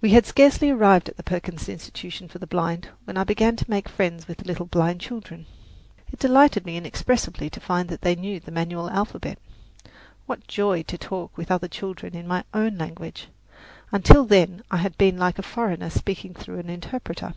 [0.00, 3.68] We had scarcely arrived at the Perkins Institution for the Blind when I began to
[3.68, 5.46] make friends with the little blind children.
[6.12, 9.40] It delighted me inexpressibly to find that they knew the manual alphabet.
[10.26, 13.26] What joy to talk with other children in my own language!
[13.90, 17.34] Until then I had been like a foreigner speaking through an interpreter.